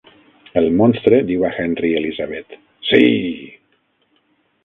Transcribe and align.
El 0.61 0.69
Monstre 0.77 1.19
diu 1.27 1.43
a 1.49 1.51
Henry 1.57 1.91
i 1.91 1.99
Elizabeth: 2.01 2.57
Sí! 2.93 3.03